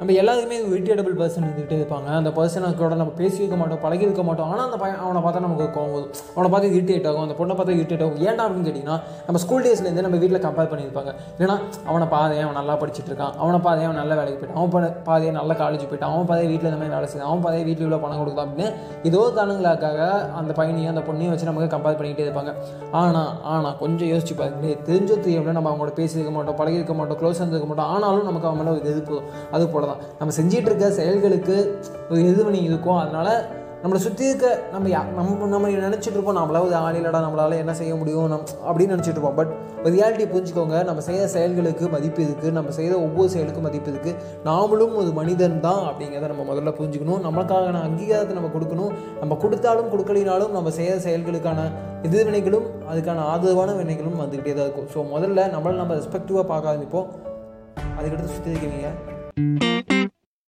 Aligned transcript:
நம்ம 0.00 0.12
எல்லாத்துக்குமே 0.12 0.56
irritable 0.74 1.20
person 1.20 1.44
இருந்துகிட்டே 1.44 1.74
இருப்பாங்க. 1.74 2.04
அந்த 2.04 2.30
பர்சனை 2.30 2.74
கூட 2.74 2.94
நம்ம 2.94 3.12
பேசியிருக்க 3.16 3.56
மாட்டோம் 3.56 3.78
பழகிருக்க 3.78 4.24
மாட்டோம். 4.24 4.50
ஆனால் 4.50 4.64
அந்த 4.64 4.76
பையன் 4.76 4.98
அவனை 4.98 5.20
பார்த்தா 5.20 5.40
நமக்கு 5.40 5.80
கோவம் 5.80 5.92
வரும். 5.92 6.10
அவனை 6.34 6.50
பார்த்து 6.50 6.70
இரிட்டேட் 6.70 7.08
ஆகும். 7.08 7.28
அந்த 7.28 7.44
பொண்ணை 7.44 7.56
பார்த்தா 7.56 7.70
இரிட்டேட் 7.70 8.04
ஆகும். 8.04 8.26
ஏன்டா 8.26 8.52
அப்படின்னு 8.52 8.66
கேட்டிங்கன்னா 8.66 9.00
நம்ம 9.26 9.36
ஸ்கூல் 9.36 9.64
டேஸ்லேருந்து 9.64 10.00
நம்ம 10.00 10.16
வீட்டில் 10.16 10.46
கம்பேர் 10.46 10.70
பண்ணியிருப்பாங்க. 10.72 11.14
ஏன்னா 11.38 11.58
அவனை 11.86 12.06
பாதையை 12.06 12.46
அவன் 12.46 12.64
நல்லா 12.64 12.82
படிச்சுட்டு 12.82 13.10
இருக்கான். 13.10 13.32
அவனை 13.32 13.58
பாதையை 13.58 13.90
அவன் 13.90 14.06
நல்ல 14.06 14.22
வேலைக்கு 14.22 14.46
போயிட்டான். 14.46 14.64
அவன் 14.64 14.84
பா- 14.84 15.02
பாதையே 15.02 15.30
நல்ல 15.30 15.52
காலேஜ் 15.52 15.88
போயிட்டான். 15.90 16.12
அவன் 16.12 16.26
பாதையை 16.26 16.46
வீட்டில் 16.46 16.72
இந்த 16.72 16.76
மாதிரி 16.76 16.88
வேலை 16.88 17.06
செய்யும் 17.06 17.28
அவன் 17.28 17.40
பாதையை 17.40 17.66
வீட்டில் 17.66 17.86
இவ்வளோ 17.86 18.00
பணம் 18.00 18.18
கொடுக்கலாம் 18.18 18.48
அப்படின்னு 18.48 18.72
ஏதோ 19.02 19.30
காரணங்களுக்காக 19.34 20.30
அந்த 20.36 20.52
பையனையும் 20.52 20.96
அந்த 20.96 21.12
பொண்ணையும் 21.12 21.28
வச்சு 21.28 21.44
நமக்கு 21.44 21.76
கம்பேர் 21.76 22.06
பண்ணிக்கிட்டே 22.06 22.30
இருப்பாங்க. 22.30 22.54
ஆனால் 22.92 23.42
ஆனால் 23.42 23.78
கொஞ்சம் 23.78 24.08
யோசிச்சு 24.08 24.36
பாருங்களே 24.36 24.78
தெரிஞ்சோ 24.84 25.20
தெரியாமல் 25.20 25.52
நம்ம 25.52 25.70
அவங்களோட 25.70 25.88
பேசியிருக்க 25.88 26.30
மாட்டோம் 26.30 26.56
பழகிருக்க 26.56 26.94
மாட்டோம் 26.94 27.18
க்ளோஸ் 27.18 27.34
இருந்திருக்க 27.34 27.74
மாட்டோம். 27.74 27.94
ஆனாலும் 27.94 28.24
நமக்கு 28.24 28.48
அவன் 28.48 28.64
மேலே 28.64 28.78
ஒரு 28.78 28.88
எதிர்ப்பு 28.88 29.22
அது 29.52 29.68
போல 29.68 29.84
தான் 29.86 29.96
நம்ம 30.18 30.34
செஞ்சிட்டு 30.40 30.66
இருக்க 30.66 30.90
செயல்களுக்கு 30.90 31.80
ஒரு 32.10 32.28
எதிர்வினை 32.28 32.64
இருக்கும். 32.64 32.96
அதனால 32.96 33.48
நம்மளை 33.82 33.94
சுற்றி 33.94 34.26
இருக்க 34.26 34.60
நம்ம 34.72 34.88
யா- 34.88 35.12
நம்ம 35.14 35.46
நம்ம 35.46 35.68
நினச்சிட்டு 35.68 36.10
இருப்போம். 36.10 36.36
நம்மளாவது 36.36 36.60
ஒரு 36.60 36.74
நம்மளால் 36.74 37.52
நம்மளால 37.52 37.56
என்ன 37.56 37.74
செய்ய 37.74 37.94
முடியும்? 37.94 38.28
நம் 38.28 38.46
அப்படின்னு 38.68 38.80
நினச்சிட்டு 38.80 39.08
இருப்போம். 39.08 39.34
பட் 39.34 39.54
ஒரு 39.84 39.94
ரியாலிட்டியை 39.94 40.28
புரிஞ்சுக்கோங்க. 40.34 40.84
நம்ம 40.84 41.00
செய்கிற 41.00 41.26
செயல்களுக்கு 41.26 41.88
மதிப்பு 41.88 42.22
இருக்குது 42.22 42.52
நம்ம 42.52 42.70
செய்கிற 42.70 43.00
ஒவ்வொரு 43.00 43.28
செயலுக்கும் 43.28 43.62
மதிப்பு 43.62 43.90
இருக்குது 43.90 44.14
நாமளும் 44.44 44.94
ஒரு 44.94 45.10
மனிதன் 45.14 45.60
தான் 45.60 45.78
அப்படிங்கிறத 45.78 46.34
நம்ம 46.34 46.54
முதல்ல 46.54 46.74
புரிஞ்சுக்கணும். 46.74 47.30
நமக்கான 47.30 47.82
அங்கீகாரத்தை 47.82 48.32
நம்ம 48.32 48.48
கொடுக்கணும். 48.48 48.94
நம்ம 49.18 49.34
கொடுத்தாலும் 49.34 49.90
கொடுக்கலினாலும் 49.92 50.50
நம்ம 50.50 50.70
செய்கிற 50.70 50.96
செயல்களுக்கான 50.96 51.70
எதிர்வினைகளும் 52.02 52.66
அதுக்கான 52.92 53.18
ஆதரவான 53.18 53.72
வினைகளும் 53.72 54.20
வந்துக்கிட்டே 54.20 54.54
தான் 54.54 54.66
இருக்கும். 54.66 54.88
ஸோ 54.94 55.16
முதல்ல 55.16 55.42
நம்மளை 55.42 55.74
நம்ம 55.74 55.94
ரெஸ்பெக்டிவாக 55.94 56.42
பார்க்க 56.42 56.72
ஆரம்பிப்போம் 56.72 57.06
அதுக்கடுத்து 58.00 58.24
சுற்றி 58.24 58.50
இருக்கீங்க. 58.50 58.88
Música 59.38 59.95